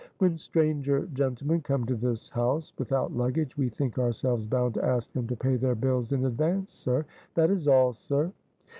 [0.17, 5.13] "When stranger gentlemen come to this house without luggage, we think ourselves bound to ask
[5.13, 8.31] them to pay their bills in advance, sir; that is all, sir."